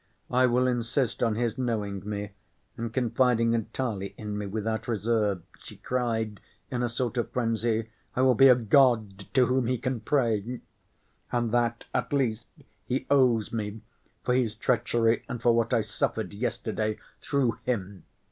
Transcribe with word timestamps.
I 0.31 0.47
will 0.47 0.65
insist 0.65 1.21
on 1.21 1.35
his 1.35 1.59
knowing 1.59 2.01
me 2.03 2.31
and 2.75 2.91
confiding 2.91 3.53
entirely 3.53 4.15
in 4.17 4.35
me, 4.35 4.47
without 4.47 4.87
reserve," 4.87 5.43
she 5.59 5.77
cried, 5.77 6.39
in 6.71 6.81
a 6.81 6.89
sort 6.89 7.17
of 7.17 7.29
frenzy. 7.29 7.91
"I 8.15 8.23
will 8.23 8.33
be 8.33 8.47
a 8.47 8.55
god 8.55 9.31
to 9.35 9.45
whom 9.45 9.67
he 9.67 9.77
can 9.77 9.99
pray—and 9.99 11.51
that, 11.51 11.83
at 11.93 12.11
least, 12.11 12.47
he 12.87 13.05
owes 13.11 13.53
me 13.53 13.81
for 14.23 14.33
his 14.33 14.55
treachery 14.55 15.23
and 15.29 15.39
for 15.39 15.53
what 15.53 15.71
I 15.71 15.81
suffered 15.81 16.33
yesterday 16.33 16.97
through 17.21 17.59
him. 17.65 18.05